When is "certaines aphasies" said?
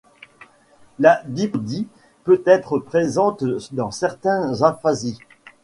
3.91-5.19